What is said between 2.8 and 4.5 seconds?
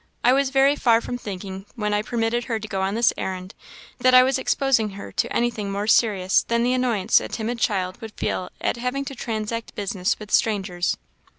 on this errand, that I was